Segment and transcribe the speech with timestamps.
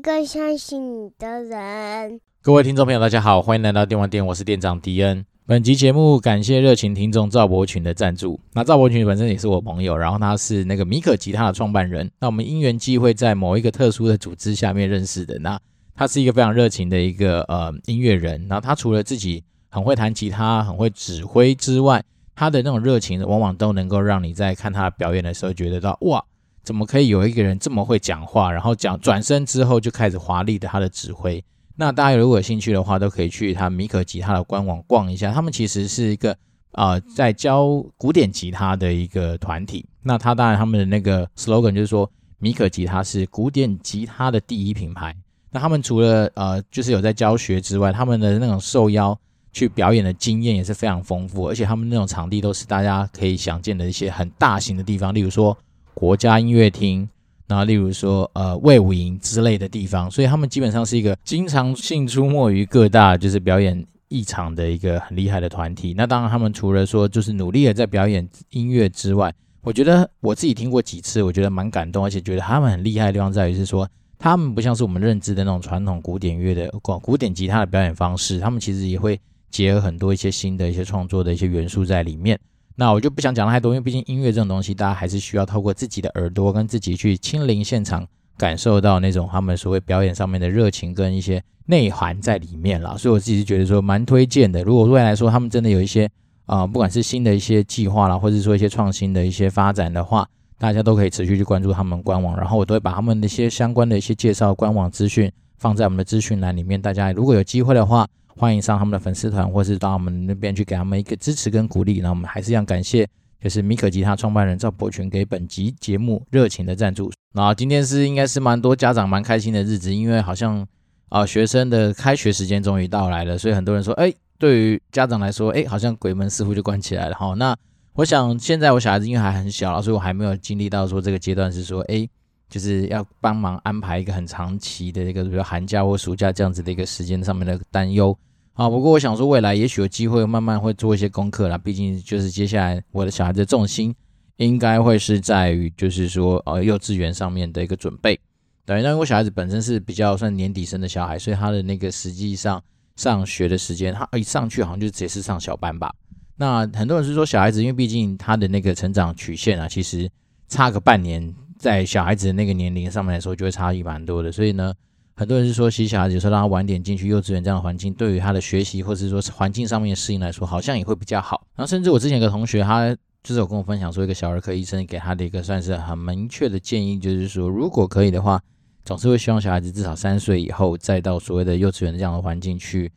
[0.00, 2.20] 们也需要一个相信你的人。
[2.42, 5.24] 各位听众朋友，大家好，欢迎来到电玩店，我是店长迪恩。
[5.46, 8.40] 本集节目感谢热情听众赵伯群的赞助。
[8.54, 12.10] 那赵伯群本身也是我朋友，然后他是那个米可吉他的创办人。
[12.20, 15.38] 那我们因缘际会在某一个特殊的组织下面认识的。
[15.40, 15.60] 那
[15.94, 18.46] 他是一个非常热情的一个呃音乐人。
[18.48, 22.02] 然后他除了自己很会弹吉他、很会指挥之外，
[22.34, 26.24] 他的那种热情往往都能够让你在看他表演的时候觉得到哇。
[26.62, 31.42] 怎么可以有一个人这么会讲话，然后讲转身之后就开始华丽的他的指挥？
[31.76, 35.32] 那大家如果有兴趣的话，都可以去他米可吉他的官网逛一下。
[35.32, 36.32] 他们其实是一个
[36.72, 39.86] 啊、呃，在教古典吉他的一个团体。
[40.02, 45.16] 那他当然他们的那个 slogan 就是说，米可吉他是古典吉他的第一品牌。
[45.50, 49.18] 那他们除了呃，就是有在教学之外，他们的那种受邀
[49.50, 55.56] 去表演的经验也是非常丰富，而且他们那种场地都是大家可以想见的一些很大型的地方，例如说。
[55.94, 57.08] 国家音乐厅，
[57.48, 65.94] 那例如说呃魏武营之类的地方，所以他们基本上是一个经常性出没于各大就是表演艺场的一个很厉害的团体。
[65.96, 69.32] 那当然，他们除了说就是努力的在表演音乐之外，
[69.62, 73.88] 我觉得我自己听过几次，我觉得蛮感动，而且觉得他们很厉害的地方在于是说，
[74.18, 82.38] 他们不像是我们认知的那种传统古典乐的广古典吉他的表演方式，他们其实也会结合很多一些新的一些创作的一些元素在里面。
[82.80, 92.96] 那我就不想讲太多，因为毕竟音乐这种东西，大家还是需要透过自己的耳朵跟自己去亲临现场，感受到那种他们所谓表演上面的热情跟一些内涵在里面啦。
[92.96, 94.62] 所以我自己是觉得说蛮推荐的。
[94.62, 96.10] 如果未来说他们真的有一些
[96.46, 100.26] 啊、不管是新的一些计划啦，或者说一些创新的一些发展的话，
[100.58, 106.80] 大家都可以持续去关注他们官网，然后我都会把他们的一些相关的一些介绍官网资讯放在我们的资讯栏里面。
[106.80, 108.08] 大家如果有机会的话，
[108.40, 112.00] 欢迎上他们的粉丝团，或是到我们那边去给他们一个支持跟鼓励。
[112.00, 113.06] 那我们还是要感谢，
[113.38, 117.12] 就是米可吉他创办人赵伯群给本集节目热情的赞助。
[117.34, 120.66] 那今天是应该是蛮多家长蛮开心的日子，因为好像
[121.10, 127.34] 啊、学生的开学时间终于到来了，所以很多人说，哎，对于家长来说，哎，好像鬼门似乎就关起来了哈。
[127.34, 127.54] 那
[127.92, 132.08] 我想现在我小孩子因为还很小，所以我还没有经历到说这个阶段是说，哎，
[132.48, 138.16] 就是要帮忙安排一个很长期的一个比如寒假或暑假这样子的一个时间上面的担忧。
[138.54, 141.56] 啊，不过我想说，未来也许有机会慢慢会做一些功课啦。
[141.56, 143.94] 毕竟就是接下来我的小孩子的重心
[144.36, 148.20] 应该会是在于，就是说呃幼稚园上面的一个准备。
[148.66, 152.62] 对，因为我小孩子本身是比较算年底生的小孩，所以他的那个实际上
[152.96, 155.94] 上学的时间，他一上去好像就直接是上小班吧。
[156.36, 160.10] 那很多人是说小孩子，因为毕竟他的那个成长曲线啊，其实
[160.48, 164.30] 差个半年，在小孩子的那个年龄上面来说，就会差异蛮多的。
[164.30, 164.74] 所以呢。
[165.20, 171.44] 很多人是说，其实小孩子有时候让他晚点进去幼稚园这样的环境，对于他的学习或者是说环境上面的适应来说，好像也会比较好。
[171.54, 172.88] 然后，甚至我之前有个同学，他
[173.22, 178.40] 就是有跟我分享说，一个小儿科医生给他的一个算是很明确的建议，就是说，如果可以的话，
[178.82, 182.90] 总是会希望小孩子至少三岁以后再到所谓的幼稚园这样的环境去，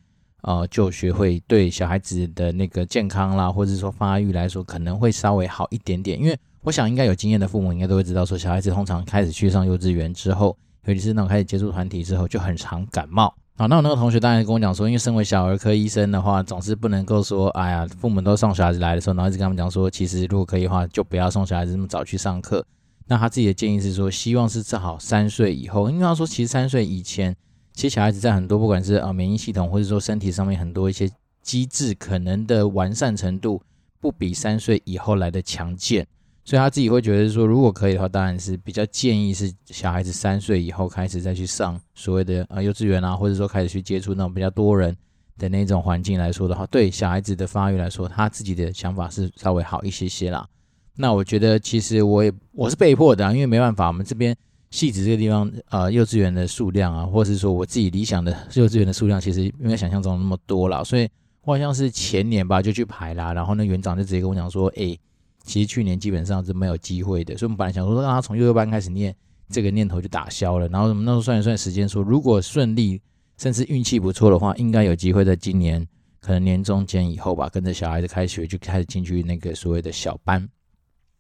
[0.44, 6.18] 呃，就学会对小孩子的那个健康啦，或者说发育来说，可能会稍微好一点点。
[6.18, 10.58] 因为我想，应该有经验的父母应该都会知道，说小孩子通常开始去上幼稚园之后。
[10.86, 13.34] 尤其是那种开始接触团体之后，就很常感冒。
[13.56, 22.66] 好，那我那个同学当然跟我讲说，因为身为小儿科医生的话，总是不能够说，哎呀，父母都送小孩子来的时候，然后一直跟他们讲说，其实如果可以的话，就不要送小孩子这么早去上课。
[23.06, 27.36] 那他自己的建议是说，希望是正好三岁以后，因为他说，其实三岁以前，
[27.74, 31.08] 其实小孩子在很多不管是啊免疫系统，或者说身体上面很多一些
[31.44, 33.62] 机制，可能的完善程度，
[34.02, 36.08] 不比三岁以后来的强健。
[36.46, 44.94] 所以他自己会觉得说，如果可以的话，当然是比较建议是小孩子三岁以后开始再去上所谓的呃幼稚园啊，或者说开始去接触那种比较多人
[45.38, 50.46] 的那种环境来说的话，对小孩子的发育来说，他自己的想法是稍微好一些些啦。
[50.98, 54.36] 那我觉得其实我也我是被迫的，因为没办法，我们这边
[54.70, 60.84] 戏子这个地方呃幼稚园的数量啊，或者是说我自己理想的幼稚园的数量，其实没有想象中那么多啦。
[60.84, 61.08] 所以
[61.46, 64.98] 我好像是前年吧就去排啦，然后那园长就直接跟我讲说，哎。
[65.44, 69.14] 其实去年基本上是没有机会的，所以我们本来想说让他从幼幼班开始念，
[69.50, 70.68] 这个念头就打消了。
[70.70, 73.02] 然后我们那时候算一算时间，说如果顺利，
[73.38, 75.86] 甚至运气不错的话，应该有机会在今年
[76.22, 80.50] 可能年中间以后吧，跟着小孩子开学就开始进去那个所谓的小班。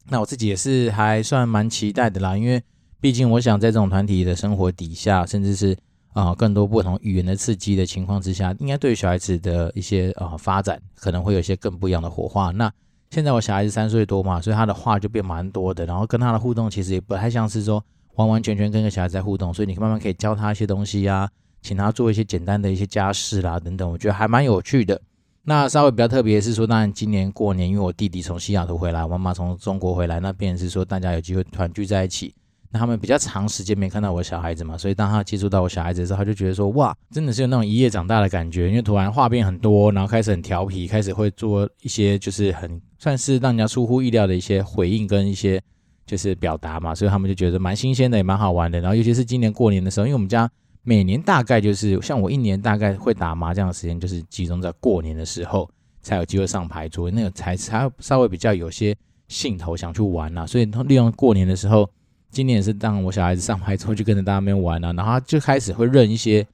[0.09, 2.61] 那我自己也是还算蛮期待的啦，因为
[3.01, 5.77] 毕竟我想在这种团体的生活底下，甚至是
[6.13, 12.51] 啊、更多不同语言的刺激的情况之下，应该对小孩子的一些啊、呃、发展可能会有一些更不一样的火花。
[12.51, 12.71] 那
[13.13, 17.83] 现在我小孩子三岁多嘛，所以他的话就变蛮多的，然后跟他的互动其实也不太像是说
[18.15, 21.29] 完完全全跟个小孩子在互动，所以你慢慢可以教他一些东西、啊，
[21.61, 24.99] 请他做一些简单的一些家事啦等等，我觉得还蛮有趣的。
[25.43, 32.33] 那稍微比较特别是说，当然今年过年，因为我弟弟从西雅图回来，我妈妈从中国回来，那便是说大家有机会团聚在一起。
[32.73, 45.61] 那他们比较长时间没看到我小孩子嘛，所以当他接触到我小孩子的时候，他就觉得说哇，真的是有那种一夜长大的感觉，因为突然话变很多，然后开始很调皮，开始会做一些就是很算是让人家出乎意料的一些回应跟一些
[46.07, 48.81] 就是表达嘛，所以他们就觉得蛮新鲜的，也蛮好玩的。
[48.81, 50.49] 然后尤其是今年过年的时候，因为我们家
[50.81, 55.69] 每年大概就是像我一年大概会打麻将的时间，就是集中在过年的时候
[56.01, 58.97] 才有机会上牌桌，那个才才稍微比较有些
[59.27, 61.87] 兴头想去玩啊，所以利用过年的时候。
[62.33, 66.45] 今年也是当我小孩子上牌之后，就跟着大家那边玩啊， 然后他就开始会认一些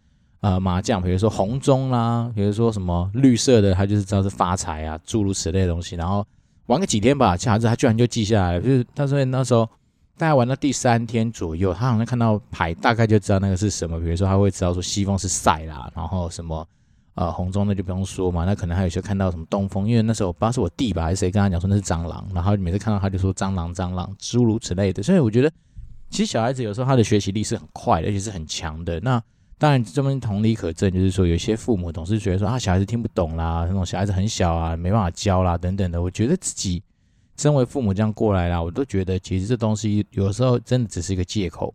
[0.42, 5.96] 呃麻将，比如说红中啦，比如说什么绿色的，他就是知道是发财啊，诸如此类的东西。
[5.96, 6.26] 然后
[6.66, 9.66] 玩个几天吧，小孩子他居然就记下来了，就是他说那时候
[10.18, 13.98] 大概玩到第三天左右，他好像看到牌，大概就知道那个是什么。
[14.00, 16.68] 比如说他会知道说西风是赛啦，然后什么
[17.16, 25.50] 呃红中那就不用说嘛，那可能还有些看到什么东风，因为那时候我不知道是我弟吧还是谁跟他讲说那是蟑螂，然后每次看到他就说蟑螂蟑螂诸如此类的，所以我觉得。
[26.10, 29.00] 其实小孩子有时候他的学习力是很快的，而且是很强的。
[29.02, 29.22] 那
[29.58, 36.02] 当然这边同理可证，就是说有些父母总是觉得说啊，小孩子听不懂啦，那种小孩子很小啊，没办法教啦等等的。
[36.02, 36.82] 我觉得自己
[37.38, 41.74] 身为父母这样过来啦，我都觉得其实这东西有时候真的只是一个借口。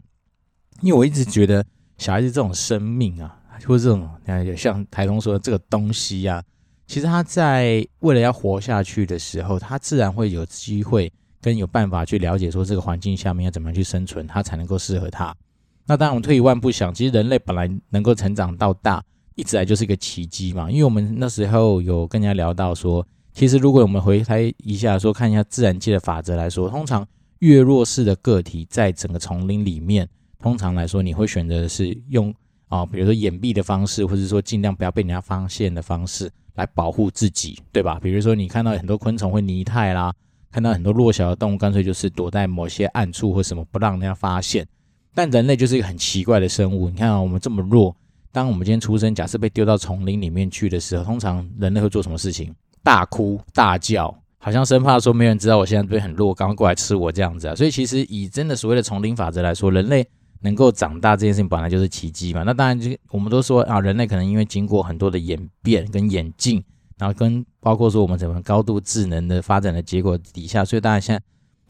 [0.81, 1.65] 因为我一直觉得
[1.99, 4.09] 小孩子这种生命啊，或者这种
[4.57, 6.43] 像台东说的这个东西啊，
[6.87, 11.13] 其实他在为了要活下去的时候，他自然会有机会。
[11.45, 15.37] 跟有办法去了解说这个环境下面要怎么样去生存，它才能够适合它。
[15.85, 19.05] 那当然，我们退一万步想，其实人类本来能够成长到大，
[19.35, 20.71] 一直来就是一个奇迹嘛。
[20.71, 27.07] 因为我们那时候有跟人家聊到说，其实如果我们回来一下说，看一下自然界的法则来说，通常
[27.41, 30.09] 越弱势的个体在整个丛林里面，
[30.39, 32.35] 通常来说你会选择的是用
[32.69, 38.01] 啊、比如说掩蔽的方式，或者说尽量不要被人家发现的方式来保护自己，对吧？
[38.03, 40.11] 比如说你看到很多昆虫会泥态啦。
[40.55, 44.65] 看到很多弱小的动物，干脆就是躲在某些暗处或什么，不让人家发现。
[45.13, 46.89] 但人类就是一个很奇怪的生物。
[46.89, 47.93] 你看啊，我们这么弱，
[48.31, 52.55] 当我们今天出生，假设被丢到丛林里面去的时候，通常人类会做什么事情？
[52.85, 57.55] 大哭大叫，好像生怕说没人知道我现在这边很弱，赶快过来吃我这样子啊。
[57.57, 60.07] 所以其实以真的所谓的丛林法则来说，人类
[60.43, 62.45] 能够长大这件事情本来就是奇迹嘛。
[62.45, 66.63] 那当然就我们都说啊，人类可能因为经过很多的演变跟演进。
[66.97, 71.23] 然后跟包括说我们怎么高度智能的发展的结果底下，所以大家现在，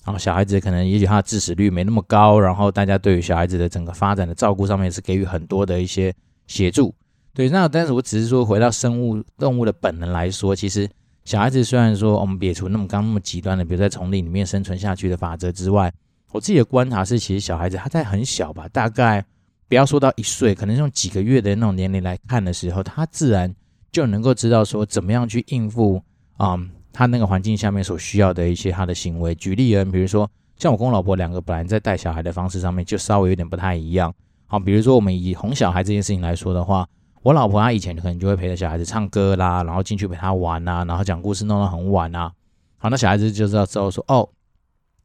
[0.05, 6.15] 然后小孩子可能也许他的致死率没那么高，然后大家对于小孩子的整个发展的照顾上面是给予很多的一些
[6.47, 6.95] 协助。
[7.33, 10.87] 对，那但是我只是说回到生物动物的本能来说，其实
[11.25, 15.91] 小孩子虽然说我们撇除那么刚那么极端的，比如在丛林里面生存下去的法则之外，
[16.33, 19.25] 我自己的观察是，其实小孩子他在很小吧，大概
[19.69, 23.55] 不要说到一岁，可能用几个月的那种年龄来看的时候，他自然。
[23.95, 26.03] 就能够知道说怎么样去应付
[26.37, 29.33] 啊、嗯，他那个环境下面所需要的一些他的行为。
[29.37, 34.13] 举例而言，比如说像我跟我老婆两个本来在带小孩的方式上面就稍微有点不太一样。
[34.49, 36.85] 好，比如说我们以哄小孩这件事情来说的话，
[37.23, 42.33] 我老婆她以前可能就会陪着小孩子唱歌啦，然后进去陪他玩啊，然后讲故事弄到很晚啊。
[42.79, 44.29] 好，那小孩子就知道之后说哦，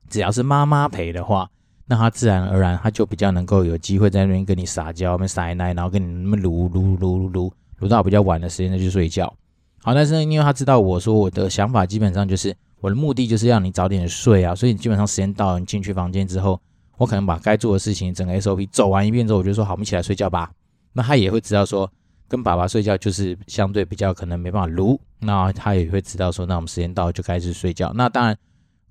[0.09, 1.47] 只要是妈妈陪的话，
[1.85, 7.53] 那他自然而然他就比较能够有机会在那边跟你撒娇，那边撒奶，然后跟你那么撸撸撸撸。
[7.79, 9.33] 读到比较晚的时间再去睡觉，
[9.81, 16.59] 好，但是呢，因为他知道我说我的想法基本上就是我的目的就是要你早点睡啊，所以基本上时间到了，你进去房间之后，
[16.97, 20.51] 我可能把该做的事情整个 SOP 走完一遍之后，我就说好，我们起来睡觉吧。
[20.91, 21.89] 那他也会知道说
[22.27, 27.93] 跟爸爸睡觉就是相对比较可能没办法撸，那他也会知道说那我们时间到了就开始睡觉。
[27.95, 28.37] 那当然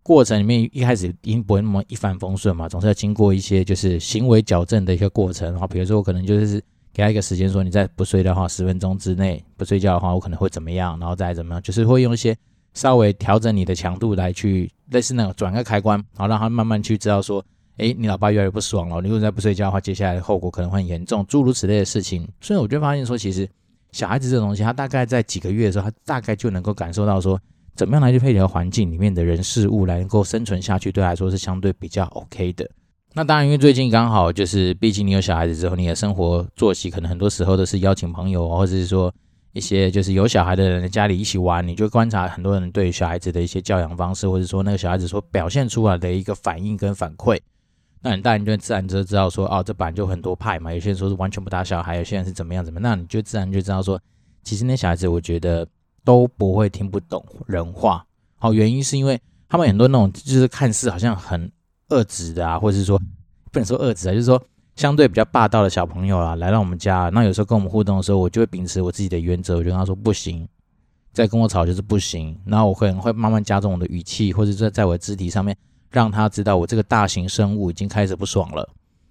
[0.02, 5.50] 过程里面一开始一定不会那么一帆风顺嘛，总是要经过一些就是行为矫正的一个过程。
[5.50, 6.62] 然后比如说我可能就是。
[6.98, 12.36] 给他一个时间，说你再不睡的话，十分钟之内不睡觉的话，我可能会怎么样，然后再怎么样，就是会用一些
[12.74, 17.40] 稍微调整你的强度来去类似那种转个开关，然后让他慢慢去知道说，
[17.76, 22.28] 哎，你老爸越来越不爽了，你如果再不睡觉的话，接下来的后果可能会很严重，诸如此类的事情。
[22.40, 23.48] 所以我就发现说，其实
[23.92, 27.40] 小孩子这种东西，他大概在几个月的时候，他大概就能够感受到说，
[27.76, 32.68] 怎么样来去配合环境里面的人事物来能够生存下去，对他来说是相对比较 OK 的。
[33.14, 39.12] 那当然，因为最近刚好就是，毕竟你有小孩子之后，你的生活作息可能很多时候都是邀请朋友，或者是说
[39.54, 47.40] 一些就是有小孩的人在家里一起玩，你就观察很多人对小孩子的一些教养方式，或者说那个小孩子所表现出来的一个反应跟反馈。
[48.00, 54.00] 那你当然就自然就知道说，哦，这版就很多派嘛，有些人说是完全不打小孩，有些人是怎么样怎么样，那你就自然就知道说，
[54.44, 55.66] 其实那小孩子我觉得
[56.04, 58.04] 都不会听不懂人话。
[58.36, 61.50] 好，原因是因为他们很多那种就是看似好像很。
[61.88, 62.98] 恶质的啊，或者是说
[63.50, 64.42] 不能说恶质啊，就是说
[64.76, 70.46] 相对比较霸道的小朋友啊，来到我们家，那有时候跟我们互动的时候，我就会秉持我自己的原则，我就跟他说不行，
[71.12, 72.38] 再跟我吵就是不行。
[72.44, 75.56] 然后我可能会慢慢加重我的语气，或者在在我的肢体上面，
[75.90, 78.68] 让他知道我这个大型生物已经开始不爽了。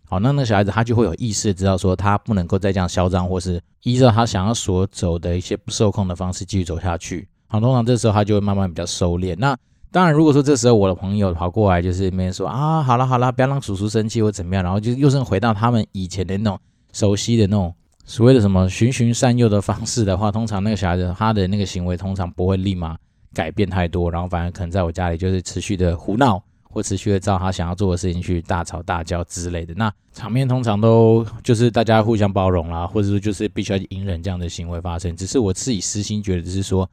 [0.10, 7.27] 好，那那小孩子他就会有意识知道说他不能够再这样嚣张，或是依照他想要所走的一些不受控的方式继续走下去。
[7.48, 9.36] 好，通常这时候他就会慢慢比较收敛。
[9.38, 9.57] 那
[9.91, 16.60] 当然，如果说这时候我的朋友跑过来，就是没人说啊，好了好了，不要让叔叔生气或怎么样，然后就又是回到他们以前的那种
[16.94, 17.74] 熟悉的那种
[18.06, 22.98] 所谓的什么循循善诱的方式的话，通常那个小孩子他的那个行为通常不会立马
[23.34, 26.41] 改变太多，然后反而可能在我家里就是持续的胡闹。
[26.70, 35.15] 或持续的照他想要做的事情去大吵大叫之类的，那场面通常都就是大家互相包容啦，或者说就是必须要隐忍这样的行为发生。
[35.15, 36.88] 只是我自己私心觉得，就是说，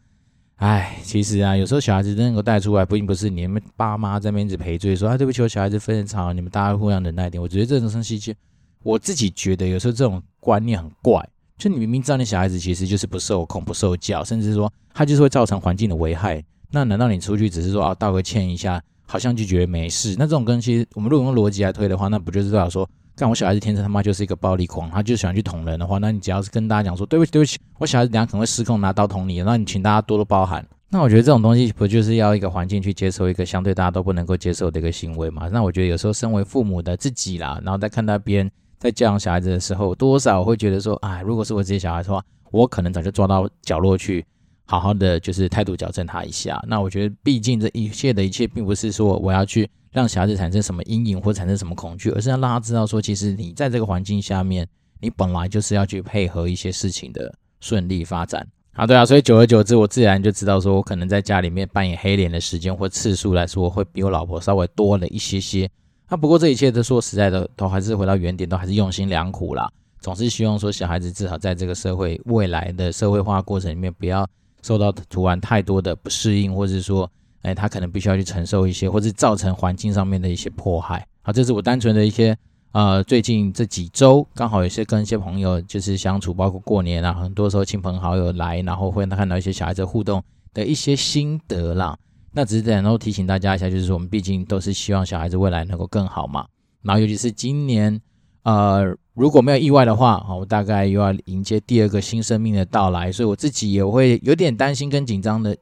[0.56, 7.42] 哎，其实啊，有时候小孩子真能够带出来，并不是你们爸妈在那边一直赔罪说啊，对不起，我小孩子非常吵，你们大家互相忍耐一点。
[7.42, 8.34] 我觉得这种生气，
[8.82, 11.20] 我自己觉得有时候这种观念很怪，
[11.58, 18.82] 就你明明知道你小孩子其实就是不受控、不受教，甚至说他就是会造成环境的危害，那难道你出去只是说啊道个歉一下？
[19.06, 30.66] 好像就觉得没事，那这种跟其实我们如果用逻辑来推的话，那不就是代表说，干我小孩子天生他妈就是一个暴力狂，他就喜欢去捅人的话，那你只要是跟大家讲说，对不起对不起，我小孩子等下可能会失控拿刀捅你，那你请大家多多包涵。
[30.90, 35.48] 那我觉得这种东西不就是要一个环境去接受一个相对大家都不能够接受的一个行为嘛？
[35.48, 44.24] 那我觉得有时候身为父母的自己啦，然后在看到别人在教养小孩子的时候，多少会觉得说，哎，如果是我自己小孩的话，我可能早就抓到角落去。
[44.66, 46.62] 好好的就是态度矫正他一下。
[46.66, 54.66] 那我觉得，毕竟这一切的一切，并不是说我要去让小孩子产生什么阴影或产生什么恐惧，而是要让他知道说，其实你在这个环境下面，
[55.00, 58.46] 你本来就是要去配合一些事情的顺利发展。
[58.72, 65.70] 好，对啊，所以久而久之，我自然就知道说，我可能在家里面扮演黑脸的时间或次数来说，会比我老婆稍微多了一些些。
[66.08, 69.70] 那不过这一切都说实在的，都还是回到原点，都还是用心良苦啦。
[70.00, 74.26] 总是希望说，小孩子至少在这个社会未来的社会化过程里面，不要。
[74.64, 77.08] 受到突然太多的不适应，或者是说，
[77.42, 81.06] 哎，他可能必须要去承受一些，或者造成环境上面的一些迫害。
[81.20, 82.34] 好，这是我单纯的一些，
[82.72, 90.22] 呃，最近这几周刚好有些跟一些朋友就是相处，包括过年啊，很多时候亲朋好友来，然后会看到一些小孩子互动
[90.54, 91.94] 的一些心得啦。
[92.32, 96.46] 那只是然后提醒大家一下，就是说我们毕竟都是希望小孩子未来能够更好嘛。
[96.80, 98.00] 然后尤其是今年。
[98.44, 105.56] 呃，如果没有意外的话，我大概又要迎接第二个新生命的到来，所以我自己也会有点担心跟紧张的，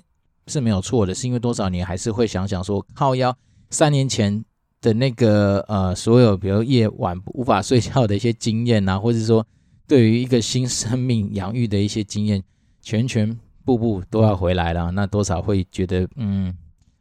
[0.48, 3.36] 是没有错的，是因为多少年还是会想想说，靠腰
[3.70, 4.44] 三年前
[4.80, 9.46] 的那个呃，所有比如夜晚无法睡觉的一些经验啊，或者说
[9.86, 12.42] 对于一个新生命养育的一些经验，
[12.80, 16.52] 全全部部都要回来了，那多少会觉得，嗯，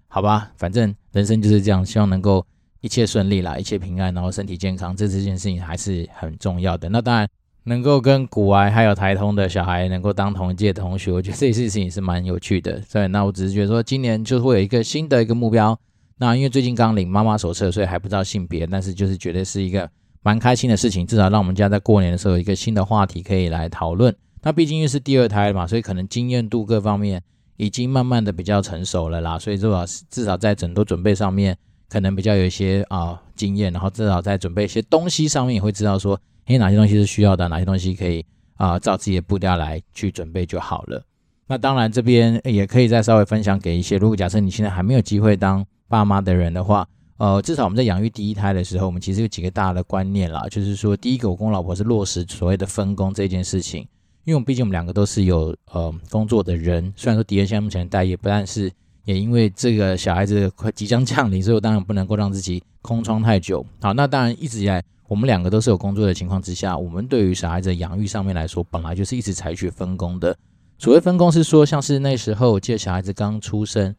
[0.08, 2.46] 好吧，反正人生就是这样，希望能够。
[2.82, 6.90] 一切顺利啦，一切平安，然后身体健康，这这件事情还是很重要的。
[6.90, 7.28] 那当然，
[7.64, 12.82] 能够跟古癌还有台通的小孩能够当同一届的同学，我觉得这件事情也是蛮有趣的。
[12.92, 15.78] 对，那我只是觉得说，今年就会有一个新的一个目标。
[16.18, 19.88] 那因为最近刚领妈妈手册，所以还不知道性别，但是就是觉得是一个
[20.24, 24.16] 蛮开心的事情，至少让我们家在过年的时候有一个新的话题可以来讨论。
[24.42, 27.22] 那毕竟又是第二胎嘛，所以可能经验度各方面
[27.58, 31.56] 已经慢慢的比较成熟了啦，所以至少至少在整个准备上面。
[31.92, 41.04] 可能比较有一些啊、经验，然后至少在准备一些东西上面也会知道说，诶，哪些东西是需要的，哪些东西可以啊、照自己的步调来去准备就好了。
[41.48, 53.82] 那当然这边也可以再稍微分享给一些，如果假设你现在还没有机会当爸妈的人的话，呃，至少我们在养育第一胎的时候，我们其实有几个大的观念啦，就是说第一个，我跟我老婆是落实所谓的分工这件事情，
[54.24, 58.72] 因为我们毕竟我们两个都是有呃工作的人，虽然说迪恩现在目前待业，不但是。
[59.06, 63.66] 也因为这个小孩子快即将降临，所以我当然不能够让自己空窗太久。
[63.82, 70.38] 好，那当然一直以来我们两个都是有工作的情况之下，我们对于小孩子养育上面来说，本来就是一直采取分工的。
[70.78, 73.96] 所谓分工是说，像是那时候我记得小孩子刚出生，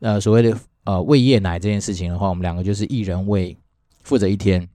[0.00, 3.56] 呃，所谓的呃喂夜奶这件事情的话，我们两个就是一人喂，
[4.02, 4.68] 负责一天。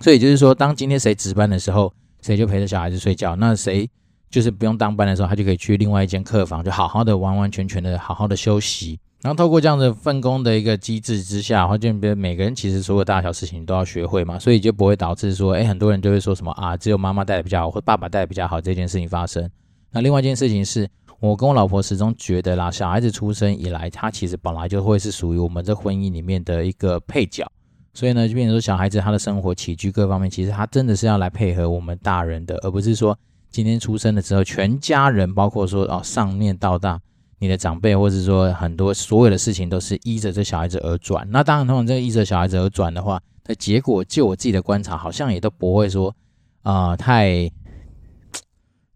[0.00, 3.36] 所以就是说，当今天谁值班的时候，谁就陪着小孩子睡觉。
[3.36, 3.88] 那谁
[4.30, 8.98] 就是不用当班的时候，他就可以去另外一间客房，就好好的、完完全全的、好好的休息。
[9.22, 19.50] 然后透过这样的分工的一个机制之下，然后就别每个人其实所有大小事情都要学会嘛，所以就不会导致说，哎，很多人就会说什么啊，只有妈妈带的比较好，或爸爸带的比较好这件事情发生。
[19.90, 27.46] 那另外一件事情是，我跟我老婆始终觉得啦，小孩子出生以来，他其实本来就会是属于我们这婚姻里面的一个配角，
[27.92, 33.18] 所以呢，就变成说小孩子他的生活起居各方面，其实他真的是要来配合我们大人的，而不是说。
[33.50, 37.00] 今天出生的时候，全家人包括说哦，上面到大，
[37.40, 41.26] 你的长辈，或者说很多所有的事情都是依着这小孩子而转。
[41.30, 46.14] 那当然，通常这依着小孩子而转的话，那结果就我自己的观察，好像也都不会说
[46.62, 47.50] 啊、太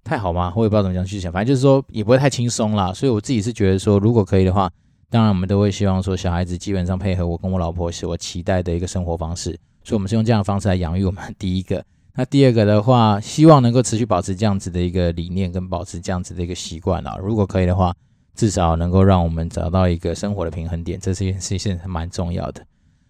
[0.04, 0.52] 太好吗？
[0.54, 2.92] 我也不知道怎么讲去想，反正就是说也不会太轻松啦。
[2.92, 4.70] 所以我自己是觉得说，如果可以的话，
[5.10, 9.58] 当然我们都会希望说小孩子基本上配合我跟我老婆所期待的一个生活方式。
[9.82, 11.84] 所以我们是用这样的方式来养育我们第一个。
[12.16, 17.16] 那第二个的话，希望能够持续保持这样子的一个理念，跟保持这样子的一个习惯啊。
[17.20, 17.92] 如果可以的话，
[18.36, 22.64] 至少能够让我们找到一个生活的平衡点，这是一件事情是蛮重要的。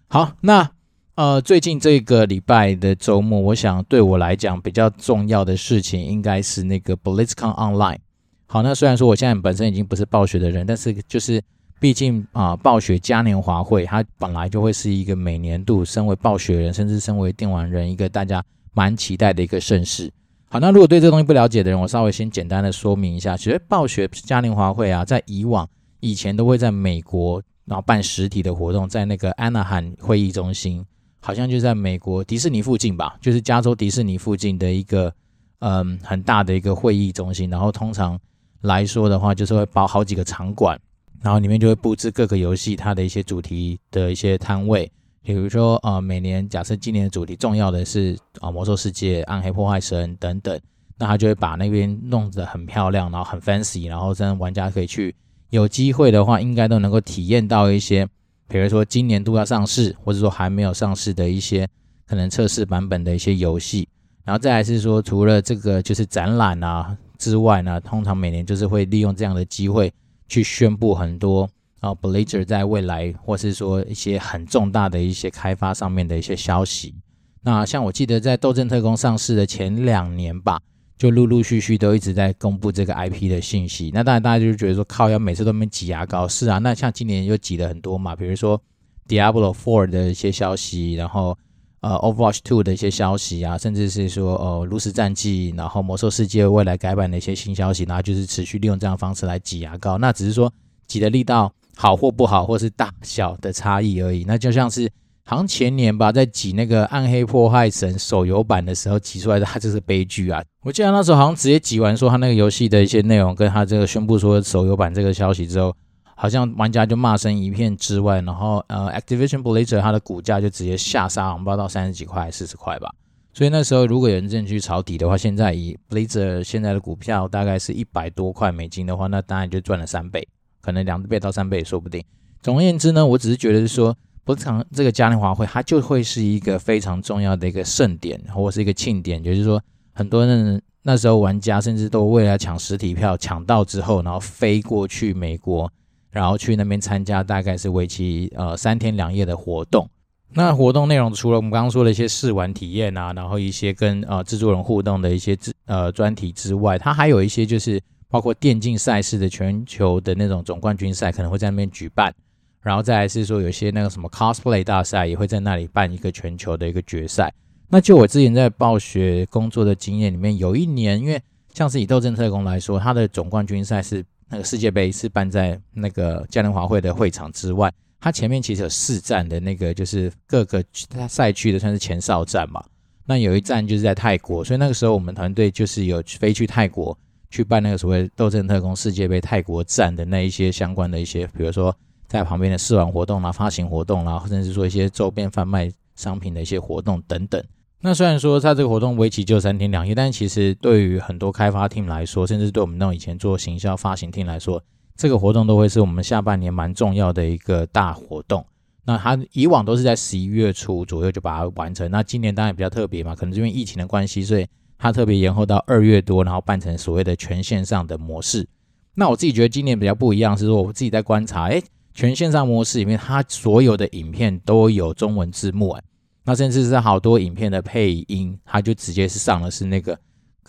[0.07, 0.67] 好，那
[1.13, 7.99] 呃，最近这个礼拜的周末，我想对我来讲比较重要的事情，应该是那个 BlizzCon Online。
[8.47, 11.39] 好，那虽然说我现在本身已经不是暴雪的人，但是就是
[11.79, 18.43] 毕竟啊、暴雪嘉年华会它本来就会是一个每年度身为暴雪人，甚至身为电玩人一个大家。
[18.75, 20.11] 蛮期待的一个盛事。
[20.47, 23.35] 好，那如果对这个东西不了解的人，我稍微先简单的说明一下。
[23.35, 25.67] 其实暴雪嘉年华会啊，在以往
[26.01, 30.85] 以前都会在美国，然后办实体的活动，在那个安娜罕会议中心，
[31.19, 35.11] 好像就在美国迪士尼附近吧，就是加州迪士尼附近的一个
[35.59, 37.49] 嗯很大的一个会议中心。
[37.49, 38.17] 然后通常
[38.61, 40.79] 来说的话，就是会包好几个场馆，
[41.21, 44.89] 然后里面就会布置各个游戏它的一些主题的一些摊位。
[45.25, 50.57] 比如说，呃，每年假设今年的主题重要的是啊，魔兽世界、暗黑破坏神等等，
[50.99, 55.15] 那他就会把那边弄得很漂亮，然后很 fancy，然后这样玩家可以去，
[55.49, 58.07] 有机会的话，应该都能够体验到一些，
[58.47, 61.67] 比如说今年度要上市，或者说还没有上市的一些
[62.05, 63.89] 可能测试版本的一些游戏，
[64.23, 69.91] 然后再来是说，除了这个就是展览啊之外呢，通常每年就是会利用这样的机会
[70.27, 71.49] 去宣布很多。
[71.85, 76.95] 然后 Blizzard 在未来，或是说一些很重大的一些开发上面的一些消息。
[77.43, 80.59] 那像我记得在《斗阵特工》上市的前两年吧，
[80.97, 83.91] 就陆陆续续都一直在公布这个 IP 的信息。
[83.93, 86.27] 那当然大家就觉得说，靠，要每次都没挤牙膏。
[86.27, 88.59] 是啊，那像今年又挤了很多嘛，比如说
[89.07, 91.37] Diablo Four 的一些消息，然后
[91.81, 99.99] 呃 Overwatch Two 的一些消息啊，甚至是说呃炉石战记，然后魔兽世界未来改版的一些新消息，然后就是持续利用这样的方式来挤牙膏。
[99.99, 100.51] 那只是说
[100.87, 101.53] 挤的力道。
[101.75, 104.23] 好或不好，或是大小的差异而已。
[104.27, 104.89] 那就像是
[105.25, 110.43] 好像前年吧，在挤那个《暗黑破坏神》手游版的时候，挤出来的它就是悲剧啊！
[110.61, 115.75] 我记得那时候好像直接挤完，说他那个游戏的一些内容，跟他这个宣布说手游版这个消息之后，
[116.15, 122.93] 好像玩家就骂声一片之外，然后呃，Activision Blizzard 它的股价就直接下杀，红包到三十几块、四十块吧。
[123.33, 130.25] 所以那时候如果有人真去抄底的话，现在以 Blizzard 现在的股票大概是一百多块美金的话，那当然就赚了三倍。
[130.65, 132.03] 可能两倍到三倍也说不定。
[132.41, 139.23] 总而言之呢，我只是觉得是说，不常这个嘉年华会，它就会是一个非常重要的一个盛典，或是一个庆典。
[139.23, 139.61] 也就是说，
[139.93, 145.71] 很多人那时候玩家甚至都为了抢实体票，抢到之后，然后飞过去美国，
[146.09, 149.87] 然后去那边参加，大概是为期呃三天两夜的活动。
[150.33, 157.81] 那活动内容除了我们刚刚说的一些试玩体验啊，然后一些跟呃制作人互动的一些呃专题之外，它还有一些就是。
[158.15, 162.15] 包括电竞赛事的全球的那种总冠军赛可能会在那边举办，
[162.61, 167.29] 然后再来是说有些那个什么 cosplay 大赛也会在那里办一个全球的一个决赛。
[167.67, 171.21] 那就我之前在暴雪工作的经验里面，有一年因为
[171.53, 180.63] 像是以斗阵特工来说，它的总冠军赛是那个世界杯是办在那个嘉年华会的会场之外，它前面其实有四站的那个就是各个
[181.09, 182.63] 赛区的算是前哨站嘛。
[183.05, 186.97] 那有一站就是在泰国，所以那个时候我们团队就是有飞去泰国。
[187.29, 191.75] 去办那个所谓《斗阵特工世界杯泰国站》的那一些相关的一些，比如说
[192.07, 197.43] 在旁边的试玩活动啦、发行活动啦，甚至说一些周边贩卖商品的一些活动等等。
[197.81, 204.63] 那虽然说它这个活动为期就三天两夜，但其实对于很多开发 team 来说，甚至对我们那种以前做行销发行 team 来说，
[204.95, 208.45] 这个活动都会是我们下半年蛮重要的一个大活动。
[208.85, 214.47] 那它以往都是在十一月初左右就把它完成，那今年当然比较特别嘛，可能是因为疫情的关系，所以。
[214.77, 218.47] 它特别延后到二月多，然后办成所谓的全线上的模式。
[218.93, 221.61] 那我自己觉得今年比较不一样，是说我自己在观察，诶，
[221.93, 225.83] 全线上模式里面，它所有的影片都有中文字幕，诶，
[226.23, 229.99] 那甚至是好多影片的配音，它就直接是上的是那个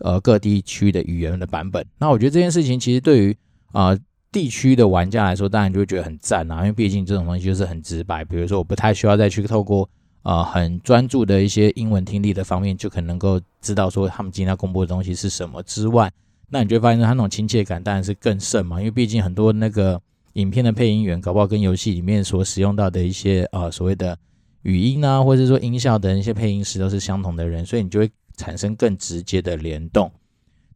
[0.01, 1.85] 呃各地区的语言的版本。
[1.99, 3.37] 那我觉得这件事情其实对于
[3.73, 3.99] 啊、
[4.33, 8.25] 地区的玩家来说，当然就会觉得很赞啊，因为毕竟这种东西就是很直白。
[8.25, 9.89] 比如说，我不太需要再去透过。
[10.27, 16.11] 呃，很专注的一些英文听力的方面，就可能够知道说他们今天要公布的东西是什么之外，
[16.51, 24.19] 那你就会发现他那种亲切感当然是更甚嘛，因为毕竟很多那个影片的配音员，搞不好跟游戏里面所使用到的一些呃所谓的
[24.63, 30.11] 语音啊，或者说音效的一些配音师都是相同的人，所以你就会产生更直接的联动。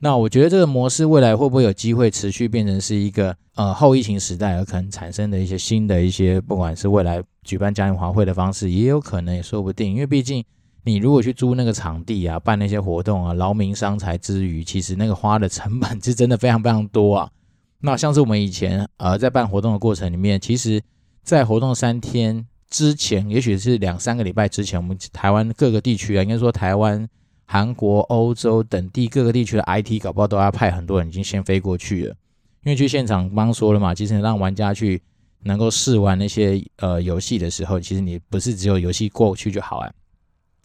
[0.02, 9.92] 那我觉得这个模式未来会不会有机会持续变成是一个呃后疫情时代而可能产生的一些新的一些，不管是未来举办嘉年华会的方式，也有可能也说不定。
[9.92, 10.42] 因为毕竟
[10.84, 17.30] 你如果去租那个场地啊，办那些活动啊，劳民伤财之余，其实那个花的成本是真的非常非常多啊。
[17.82, 20.80] 那像是我们以前呃在办活动的过程里面，其实
[21.22, 27.06] 在活动三天之前，也许是两三个礼拜之前，我们台湾各个地区啊，应该说台湾、
[27.52, 32.14] 韩国、欧洲等地各个地区的 IT，搞不好都要派很多人已经先飞过去了，
[32.62, 35.02] 因为去现场刚说了嘛，其实让玩家去
[35.42, 39.92] 能够试玩那些呃游戏的时候，其实你不是只有游戏过去就好啊，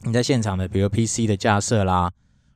[0.04, 2.12] 你在现场的，比如 PC 的架设啦，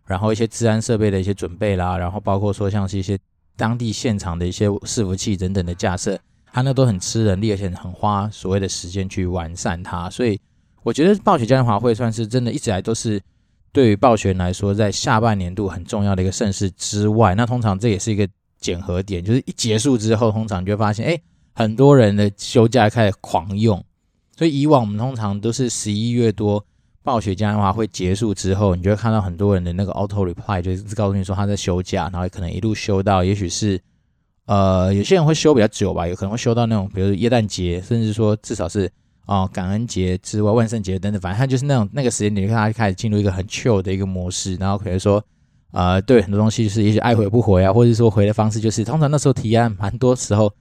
[0.05, 3.17] 然后一些治安设备的一些准备啦，然后包括说像是一些
[3.57, 6.19] 当地现场的一些伺服器等等的架设。
[6.51, 10.39] 它那都很吃人力，而且很花所谓的时间去完善它，所以
[10.83, 13.19] 我觉得暴雪嘉年华会算是真的一直来都是
[13.71, 18.27] 对于暴雪来说，在下半年度很重要的一个盛事之外，那通常这也是一个
[18.59, 21.19] 检核点，就是一结束之后，通常你就会发现，哎，
[21.53, 23.83] 很多人的休假开始狂用，
[24.35, 26.65] 所以以往我们通常都是十一月多
[27.03, 33.79] 暴雪嘉年华会结束之后，你就会看到很多人的那个 auto reply，就是告诉你说他在休假，然后可能一路休到，也许是。
[34.45, 38.91] 呃，有些人会休比较久吧，有可能会休到那种，比如耶诞节，甚至说至少是
[39.29, 45.23] 啊、呃、感恩节之外，万圣节等等，反正他就是那种那个时间点，他开始进入一个很 chill 的一个模式，然后可能说，
[45.71, 50.51] 呃，对很多东西是也许爱回不回啊，或者说回的方式就是，通常那时候提案蛮多时候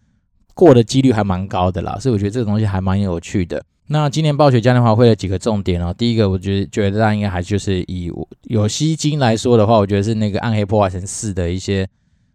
[0.52, 3.64] 过的几率还蛮高的啦，所以我觉得这个东西还蛮有趣的。
[3.86, 11.88] 那今年暴雪嘉年华会的几个重点哦，第一个我觉得觉得大家应该还就是以有吸金来说的话，我觉得是那个暗黑破坏神四的一些。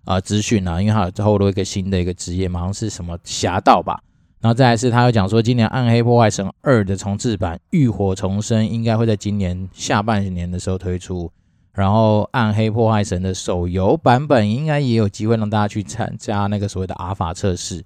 [0.05, 3.97] 啊，资讯啊，因为它有透露一个新的一个职业嘛，好像是什么侠盗吧。
[4.43, 11.31] 然后再来是，他有讲说，今年《暗黑破坏神二》的重制版《浴火重生》应该会在今年下半年的时候推出。
[11.71, 17.81] 然后，《暗黑破坏神》的手游版本应该也有机会让大家去参加那个所谓的阿尔法测试。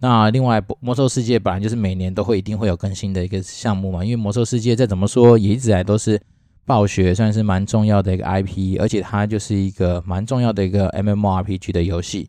[0.00, 6.20] 那另外，《魔兽世界》本来就是每年都会一定会有更新的一个项目嘛，因为《魔兽世界》再怎么说也一直来都是。
[6.64, 12.28] 暴雪算是蛮重要的一个 IP，而且它就是一个蛮重要的一个 MMORPG 的游戏。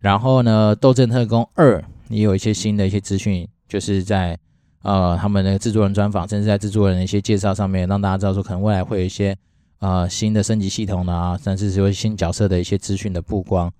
[0.00, 1.80] 然后呢，《斗阵特工二》
[2.14, 4.38] 也有一些新的一些资讯，就是在
[4.82, 9.36] 呃他们的制作人专访，甚至在制作人的一些介绍上面，让大家知道说可能未来会有一些
[9.80, 13.70] 呃新的升级系统啊，甚至是说新角色的一些资讯的曝光。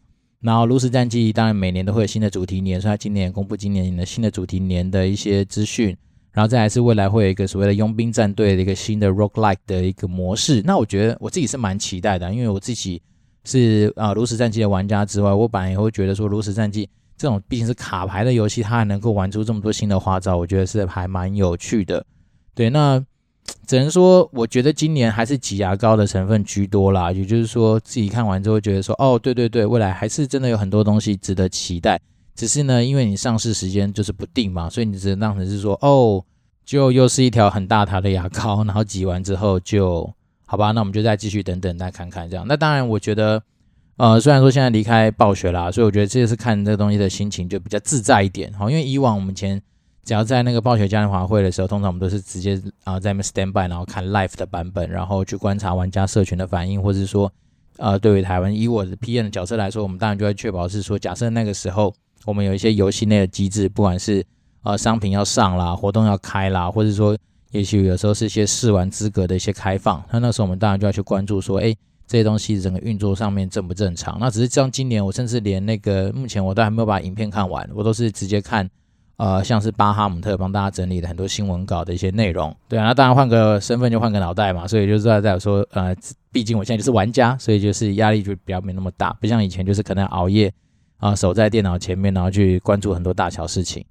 [0.40, 5.96] 然后《炉石战记》当然每年都会有新的主题年，所以它今年公布今年的新的主题年的一些资讯。
[6.32, 13.00] 然后再来是未来会有一个所谓的佣兵战队的一个新的 roguelike 的一个模式，那我觉得我自己是蛮期待的，因为我自己
[13.44, 22.04] 是啊炉石战记的玩家之外，我本来也会觉得说炉石战记这种毕竟是卡牌的游戏，它还能够玩出这么多新的花招，我觉得是还蛮有趣的。
[22.54, 23.04] 对，那
[23.66, 32.00] 只能说我觉得今年还是挤牙膏的成分居多啦，也就是说自己看完之后觉得说，哦，对对对，未来还是真的有很多东西值得期待。
[32.34, 36.24] 只是呢，因为你上市时间就是不定嘛，所以你只能当成是说，哦，
[36.64, 40.10] 就又是一条很大条的牙膏，然后挤完之后就
[40.46, 42.44] 好吧，那我们就再继续等等，再看看这样。
[42.48, 43.42] 那当然，我觉得，
[43.96, 48.52] 呃，虽然说现在离开暴雪啦，所以我觉得这次看这个东西的心情就比较自在一点。
[48.54, 49.60] 好，因为以往我们前
[50.04, 57.32] 只要在那个暴雪嘉年华会的时候，通常我们都是直接啊在那边 stand by，然后看 live 的版本，然后去观察玩家社群的反应，或者是说，
[57.78, 61.94] 呃，对于台湾以我的 PM 的角色来说，我们当然就会确保是说，假设那个时候。
[62.26, 64.24] 我们有一些游戏内的机制，不管是
[64.62, 67.14] 呃商品要上啦，活动要开啦，或者说
[67.50, 74.18] 也许有时候是一些试玩资格的一些开放，那那时候我们当然就要去关注说，哎，这些东西整个运作上面正不正常？
[74.20, 78.68] 那只是像今年我甚至连那个目前我都还没有把影片看完，我都是直接看
[79.16, 82.54] 呃像是巴哈姆特帮大家整理的很多新闻稿的一些内容。
[82.68, 85.94] 对啊，那当然换个身份就换个脑袋嘛，所以就是在在说呃，
[86.30, 90.52] 毕竟我现在就是玩家，所以就是压力就比较没那么大，不像以前就是可能熬夜。
[90.98, 93.84] 啊，守在电脑前面，然后去关注很多大小事情。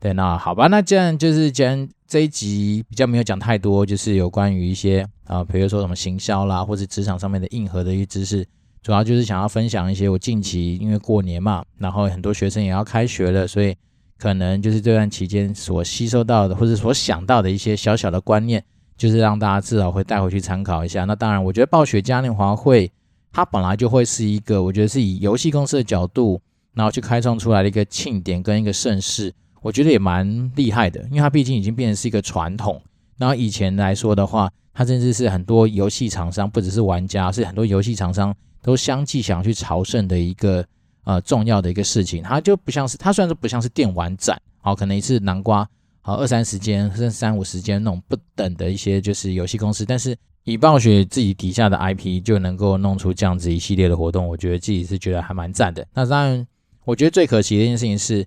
[0.00, 8.46] 对，那好吧，那既然就是，既然这一集比较没有讲太多，就是有关于一些啊，比如说什么行销啦，或者职场上面的硬核的一些知识，
[8.82, 13.76] 主要就是想要分享一些我近期因为过年嘛，然后很多学生也要开学了，所以
[14.18, 18.64] 可能就是这段期间所吸收到的，或者所想到的一些小小的观念，
[18.96, 21.04] 就是让大家至少会带回去参考一下。
[21.04, 22.90] 那当然，我觉得暴雪嘉年华会。
[23.32, 26.40] 它本来就会是一个，我觉得是以游戏公司的角度，
[26.72, 32.80] 然后去开创出来的一个庆典跟一个盛事，我觉得也蛮厉害的，因为它毕竟已经变成是一个传统。
[33.18, 40.62] 然后以前来说的话，它甚至是很多游戏厂商，不只是玩家，是很多游戏厂商都相继想去朝圣的一个
[41.04, 42.22] 呃重要的一个事情。
[42.22, 45.66] 它就不像是，它虽然说不像是电玩展，好，可能一次南瓜
[46.02, 50.14] 好二三十间甚至三五十间那种不等的一些就是游戏公司，但是。
[50.48, 55.84] 以暴雪自己底下的 IP 就能够弄出这样子一系列的活动，我觉得自己是觉得还蛮赞的。
[55.92, 56.46] 那当然，
[56.84, 58.24] 我觉得最可惜的一件事情是，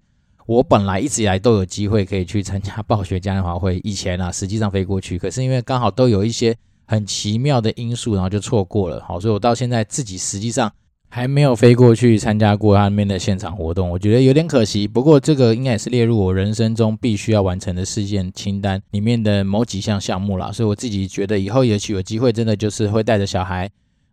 [0.49, 6.57] 我本来一直以来都有机会可以去参加暴雪嘉年华会，以前啊， 实际上飞过去，可是因为刚好都有一些
[6.87, 8.99] 很奇妙的因素，然后就错过了。
[9.07, 10.73] 好，所以我到现在自己实际上
[11.07, 14.87] 还没有飞过去参加过他那边的现场活动，我觉得有点可惜。
[14.87, 20.51] 不过这个应该也是列入我人生中必须要完成的事件清单里面的某几项项目啦。
[20.51, 23.69] 所以我自己觉得以后也许有机会，真的就是会带着小孩。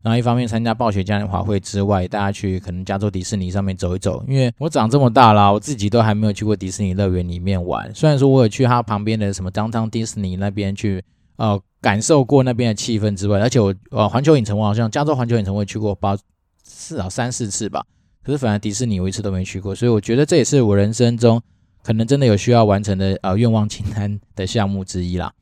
[0.07, 4.25] 然后一方面参加暴雪嘉年华会之外，大家去可能加州迪士尼上面走一走。
[4.29, 7.93] 因为我长这么大了，我自己都还没有去过迪士尼乐园里面玩。
[7.93, 11.03] 虽然说我有去它旁边的什么 Downtown Disney 那边去，
[11.39, 16.17] 呃，感受过那边的气氛之外，而且我呃环球影城我好像加州环球影城我也去过，包
[16.63, 17.85] 至少三四次吧。
[18.23, 21.43] 可是反而迪士尼我一次都没去过，所以我觉得这也是我人生中
[21.83, 25.33] 可能真的有需要完成的呃愿望清单的项目之一啦。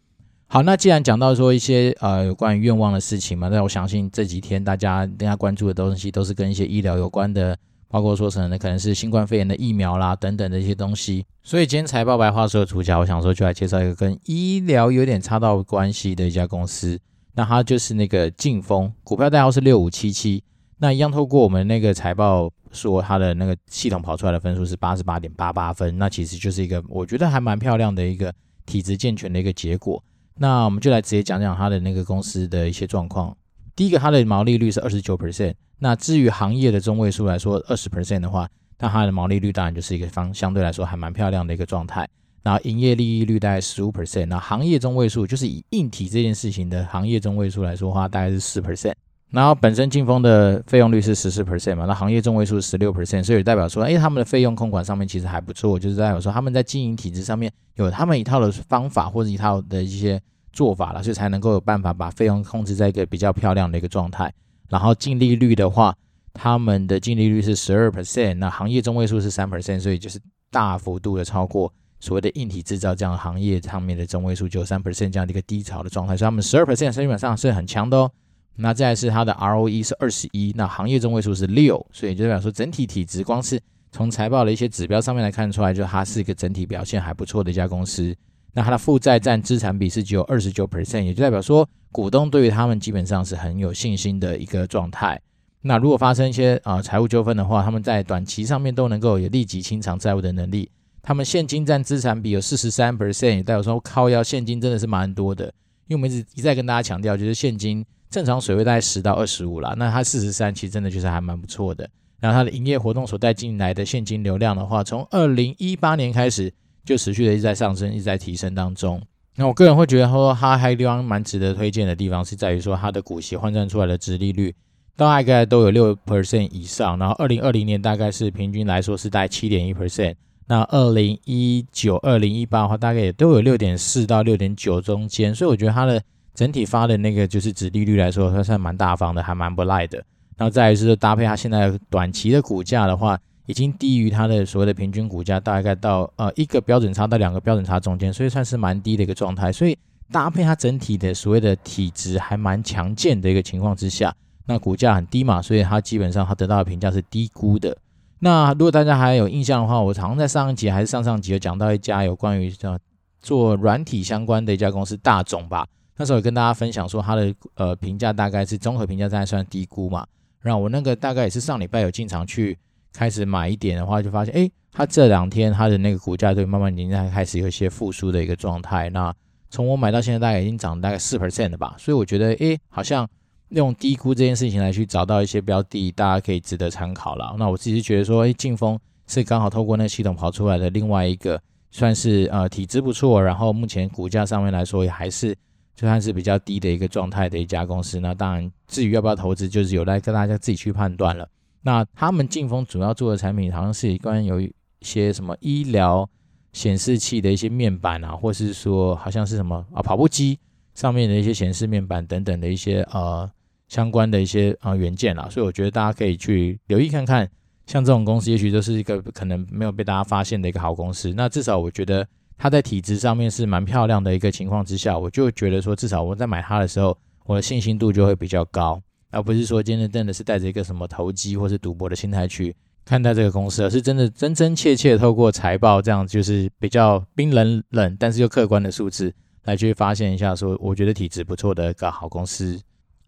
[0.54, 11.26] 好，那既然讲到说一些呃有关于愿望的事情嘛，那我相信这几天大家大家关注的东西都是跟一些医疗有关的，包括说什么呢可能是新冠肺炎的疫苗啦等等的一些东西。
[11.42, 17.00] 所以今天财报白话说的主角，我想说就来介绍一个跟医疗有点插到关系的一家公司，
[17.34, 20.40] 那它就是那个劲风，股票代号是六五七七。
[20.78, 28.32] 那一样透过我们那个财报说它的那个系统跑出来的分数是八十八点八八分，那其实就是一个我觉得还蛮漂亮的一个
[28.64, 30.00] 体质健全的一个结果。
[30.38, 33.36] 那我们就来直接讲讲它的那个公司的一些状况。
[33.76, 35.54] 第一个，它的毛利率是二十九 percent。
[35.78, 42.08] 那至于行业的中位数来说，二十 percent 的话，那它的毛利率当然就是一个方相对来说还蛮漂亮的一个状态。
[42.42, 44.26] 然后营业利益率大概十五 percent。
[44.26, 48.94] 那行业中位数就是以硬体这件事情的行业中位数来说的话，大概是四 percent。
[49.34, 64.32] 然后本身劲风的费用率是十四 percent 嘛，那行业中位数十六 percent，所以代表说，哎，他们的费用控管上面其实还不错，就是代表说他们在经营体制上面有他们一套的方法或者一套的一些做法了，所以才能够有办法把费用控制在一个比较漂亮的一个状态。
[64.68, 65.92] 然后净利率的话，
[66.32, 70.20] 他们的净利率是十二 percent，那行业中位数是三 percent，所以就是
[70.50, 78.10] 大幅度的超过所谓的硬体制造这样行业上面的中位数就三 percent 这样的一个低潮的状态，所以他们十二 percent 基本上是很强的哦。
[78.56, 88.14] 那再是它的 ROE 是二十一，那行业中位数是六，所以就代表说整体体质，光是从财报的一些指标上面来看出来，就它是一个整体表现还不错的一家公司。
[88.52, 95.20] 那它的负债占资产比是只有二十九 percent，也就代表说股东对于他们基本上是很有信心的一个状态。
[95.62, 100.70] 那如果发生一些啊财务纠纷的话，他们在短期上面都能够有立即清偿债务的能力。
[101.02, 105.46] 他们现金占资产比有四十三 percent，也代表说靠要现金真的是蛮多的。
[105.88, 107.84] 因为我们一直一再跟大家强调，就是现金。
[108.14, 111.90] 正常水位大概十到二十五啦，那它四十三其实真的就是还蛮不错的。
[112.20, 119.02] 然后它的营业活动所带进来的现金流量的话，从二零一八年开始就持续的一直在上升，一直在提升当中。
[119.34, 124.54] 那我个人会觉得说，它还有地方蛮值得推荐的地方是在于说，它的股息换算出来的殖利率
[124.94, 126.96] 大概都有六 percent 以上。
[126.96, 130.14] 然后二零二零年大概是平均来说是大概七点一 percent，
[130.46, 135.34] 那二零一九、二零一八的话大概也都有六点四到六点九中间。
[135.34, 136.00] 所以我觉得它的。
[136.34, 139.98] 整体发的那个就是指利率来说，它算蛮大方的，还蛮不赖的。
[140.36, 143.16] 然后再来是搭配它现在短期的股价的话，
[143.46, 149.52] 已经低于它的所谓的平均股价，大概到呃一个标准差到两个标准差中间，所以算是蛮低的一个状态。
[149.52, 149.78] 所以
[150.10, 154.12] 搭配它整体的所谓的体质还蛮强健的一个情况之下，
[154.46, 157.76] 那股价很低嘛，所以它基本上它得到的评价是低估的。
[158.18, 162.76] 那如果大家还有印象的话，我好像在上一集还是上上集有讲到一家有关于叫
[163.20, 165.66] 做软体相关的一家公司大众吧。
[165.96, 170.04] 那时候有跟大家分享说，它的呃评价大概是综合评价，在算低估嘛。
[170.40, 172.58] 然后我那个大概也是上礼拜有进场去
[172.92, 178.90] 开始买一点的话，就发现，诶，它这两天它的那个股价就慢慢已经在开始有一些复苏的一个状态。
[178.90, 179.14] 那
[179.50, 181.76] 从我买到现在，大概已经涨大概四 percent 了吧。
[181.78, 183.08] 所以我觉得，诶，好像
[183.50, 187.36] 用低估这件事情来去找到一些标的，大家可以值得参考了。
[187.38, 195.36] 那我自己是觉得说，诶，劲风是刚好透过那系统跑出来的另外一个，算是呃体质不错，然后目前股价上面来说也还是。
[195.74, 201.28] 就算是比较低的一个状态的一家公司，那当然至于要不要投资，就是有待跟大家自己去判断了。
[201.62, 206.08] 那他们劲风主要做的产品，好像是一关于有一些什么医疗
[206.52, 210.38] 显示器的一些面板啊，或是说好像是什么啊跑步机
[210.74, 213.28] 上面的一些显示面板等等的一些呃
[213.66, 215.28] 相关的一些呃元件啦。
[215.28, 217.28] 所以我觉得大家可以去留意看看，
[217.66, 221.12] 像这种公司，也许都是一个可能没有被大家发现的一个好公司。
[221.16, 222.06] 那至少我觉得。
[222.36, 242.60] 它在体质上面是蛮漂亮的一个情况之下，我就觉得说，至少我在买它的时候，我的信心度就会比较高，而不是说今天真的是带着一个什么投机或是赌博的心态去看待这个公司，而是真的真真切切透过财报这样就是比较冰冷冷，但是又客观的数字来去发现一下，说我觉得体质不错的一个好公司。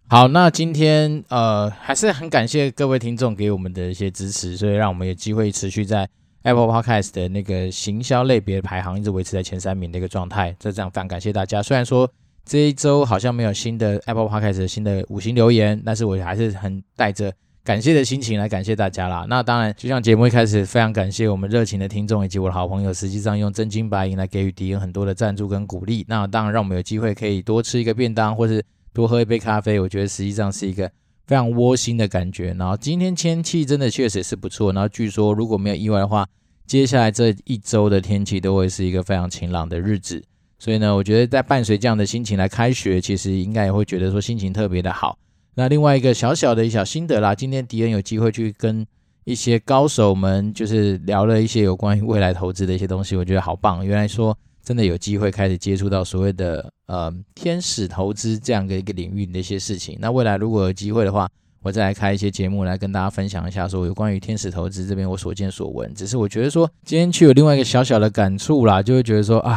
[0.09, 6.09] 好，那今天呃还是很感谢各位听众给我们的一些支持，所以让我们有机会持续在。
[6.47, 11.61] Apple Podcast 的那个行销类别排行一直维持在前三名的一个状态，就这样非常感谢大家。
[11.61, 12.09] 虽然说
[12.45, 17.33] 这一周好像没有新的 Apple Podcast 的新的五星留言，但是我还是很带着
[17.65, 19.27] 感谢的心情来感谢大家啦。
[19.29, 26.07] 那当然，就像节目一开始，非常感谢我们热情的听众以及我的好朋友，实际上用真金白银来给予敌人很多的赞助跟鼓励。
[26.09, 30.89] 那当然，让我们有机会可以多吃一个便当，或是多喝一杯咖啡，我觉得实际上是一个
[31.27, 32.55] 非常窝心的感觉。
[32.59, 34.73] 然后今天天气真的确实是不错。
[34.73, 36.27] 然后据说如果没有意外的话，
[36.67, 40.23] 接下来这一周的天气都会是一个非常晴朗的日子。
[40.59, 45.19] 所以呢，我觉得在伴随这样的心情来开学，其实应该也会觉得说心情特别的好。
[45.55, 48.87] 那另外一个小小的一小心得啦，今天迪恩有机会去跟
[49.25, 53.85] 一些高手们，就是聊了一些有关于未来投资的一些东西，我觉得好棒。
[53.85, 54.37] 原来说
[54.67, 59.97] 真的有机会开始接触到所谓的呃天使投资这样的一个领域的一些事情。
[60.01, 61.31] 那未来如果有机会的话，
[61.63, 65.95] 我再来开一些节目来跟大家分享一下，说有关于天使投资这边我所见所闻。
[65.95, 69.57] 只是我觉得说今天去有另外一个小小的感触啦，就会觉得说啊。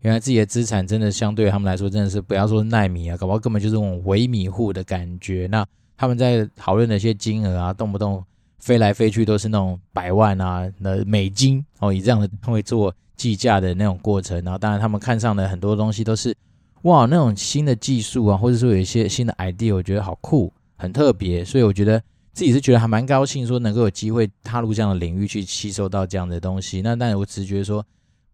[0.00, 5.48] 原来自己的资产真的相对他们来说，真的是不要说奈米啊，搞不好根本就是那种微米户的感觉。
[5.50, 8.22] 那他们在讨论的一些金额啊，动不动
[8.58, 14.42] 飞来飞去都是那种百万啊那美金哦，以这样的会做计价的那种过程。
[14.44, 16.36] 然后当然他们看上的很多东西都是
[16.82, 21.44] 哇，那种新的技术啊，或者说有一些新的 idea，我觉得好酷，很特别。
[21.44, 21.98] 所以我觉得
[22.32, 26.82] 自己是觉得还蛮高兴，说能够有机会踏入这样的领域去吸收到这样的东西。
[26.82, 27.84] 那但我只是觉得说。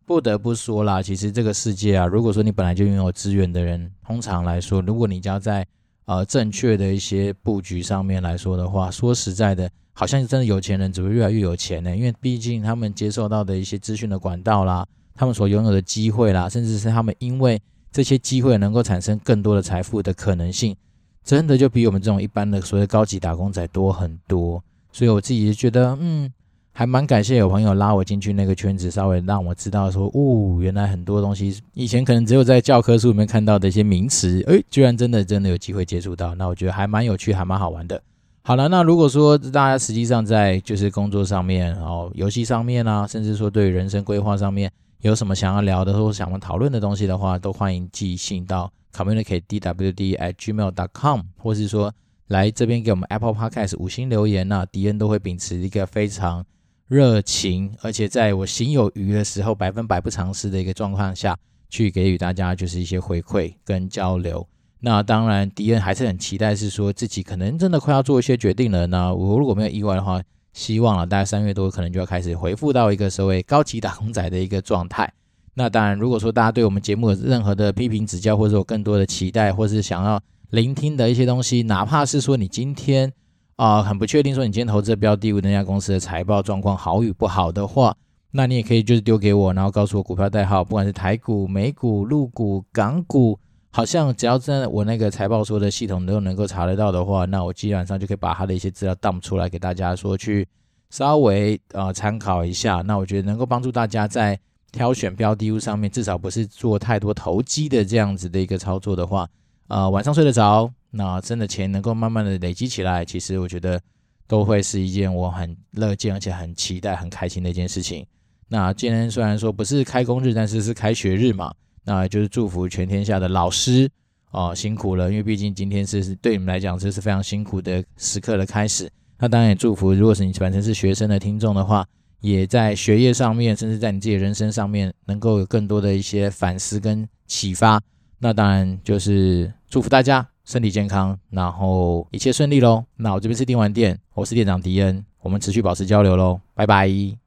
[0.06, 5.64] 不得不说啦，其实这个世界啊，如果说你本来就拥有资源的人，通常来说，如果你只要在
[6.06, 11.94] 呃正确的一些布局上面来说的话，说实在的，好像真的有钱人只会越来越有钱呢。
[11.94, 17.60] 因为毕竟他们接受到的一些资讯的管道啦，他们所拥有的机会啦，甚至是他们因为
[17.92, 20.74] 这些机会能够产生更多的财富的可能性，
[21.22, 24.64] 真的就比我们这种一般的所谓高级打工仔多很多。
[24.90, 26.32] 所以我自己就觉得，嗯。
[26.72, 38.00] 还蛮感谢有朋友拉我进去那个圈子，稍微让我知道说，哦，原来很多东西以前可能只有在教科书里面看到的一些名词，诶，居然真的真的有机会接触到，那我觉得还蛮有趣，还蛮好玩的。
[38.42, 44.70] 好了，那如果说大家实际上在就是工作上面，然后游戏上面啊，甚至说对人生规划上面
[45.02, 51.92] 有什么想要聊的或想要讨论的东西的话，都欢迎寄信到 communicate dwd at gmail dot com，或是说
[52.28, 56.44] 来这边给我们 Apple Podcast 五星留言啊，迪恩都会秉持一个非常。
[56.88, 64.44] 热情，而且在我行有余的时候，百分百不偿失的一个状况下去给予大家就是一些回馈跟交流。
[64.80, 68.86] 那当然，迪恩还是很期待，是说自己可能真的快要做一些决定了。
[68.86, 70.20] 那我如果没有意外的话，
[70.52, 75.12] 希望了大概三月多可能就要开始回复到一个所谓高级打工仔的一个状态。
[75.54, 83.12] 那当然，如果说大家对我们节目有任何的批评指教，或者有更多的期待，或是想要聆听的一些东西，哪怕是说你今天。
[83.56, 87.94] 啊、很不确定说你今天投资的标的物那家公司的财报状况好与不好的话，
[88.30, 93.38] 那你也可以就是丢给我，然后告诉我股票代号，不管是台股、美股、陆股、港股，
[93.70, 100.46] 好像只要在我那个财报说的系统都能够查得到的话，那我基本上就可以把它的一些资料 dump 出来给大家说去
[100.90, 102.82] 稍微呃参考一下。
[102.82, 104.38] 那我觉得能够帮助大家在
[104.72, 109.28] 挑选标的物上面，至少不是做太多投机的这样子的一个操作的话，
[109.68, 110.70] 呃，晚上睡得着。
[110.92, 113.80] 那真的钱能够慢慢的累积起来，其实我觉得
[114.26, 118.04] 都会是一件我很乐见而且很期待、很开心的一件事情。
[118.48, 123.88] 那今天虽然说不是开工日，但是是开学日嘛，那就是祝福全天下的老师
[124.30, 128.90] 哦，辛苦了，因为毕竟今天是对你们来讲这是非常辛苦的时刻的开始。
[129.18, 131.86] 那当然也祝福，如果是你本身是学生的听众的话，
[132.20, 137.80] 也在学业上面，甚至在你自己人生上面，能够有更多的一些反思跟启发。
[138.18, 140.26] 那当然就是祝福大家。
[140.42, 142.82] 身体健康，然后一切顺利喽。
[142.96, 147.19] 那我这边是电玩店，我是店长迪恩，我们持续保持交流喽，拜拜。